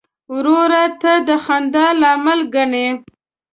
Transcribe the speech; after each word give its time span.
ورور 0.33 0.71
ته 1.01 1.11
د 1.27 1.29
خندا 1.43 1.85
لامل 2.01 2.39
ګڼې. 2.53 2.87